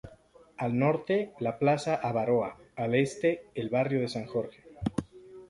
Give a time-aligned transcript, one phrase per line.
[0.57, 4.63] Al norte la Plaza Abaroa, al este el barrio de San Jorge.